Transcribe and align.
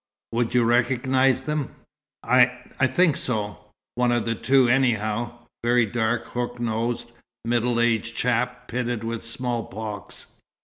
"Would 0.31 0.55
you 0.55 0.63
recognize 0.63 1.41
them?" 1.43 1.75
"I 2.23 2.55
think 2.87 3.15
so. 3.15 3.65
One 3.93 4.11
of 4.11 4.25
the 4.25 4.33
two, 4.33 4.67
anyhow. 4.67 5.33
Very 5.63 5.85
dark, 5.85 6.25
hook 6.29 6.59
nosed, 6.59 7.11
middle 7.45 7.79
aged 7.79 8.15
chap, 8.15 8.67
pitted 8.67 9.03
with 9.03 9.21
smallpox." 9.23 10.31